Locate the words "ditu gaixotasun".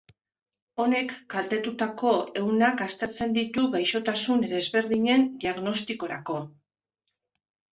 3.37-4.43